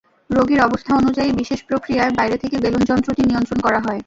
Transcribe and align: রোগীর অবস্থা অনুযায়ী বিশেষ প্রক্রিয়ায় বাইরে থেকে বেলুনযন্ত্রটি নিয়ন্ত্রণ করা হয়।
রোগীর 0.29 0.59
অবস্থা 0.61 0.91
অনুযায়ী 0.95 1.29
বিশেষ 1.31 1.59
প্রক্রিয়ায় 1.63 2.13
বাইরে 2.15 2.37
থেকে 2.37 2.55
বেলুনযন্ত্রটি 2.57 3.21
নিয়ন্ত্রণ 3.25 3.59
করা 3.59 3.79
হয়। 3.79 3.99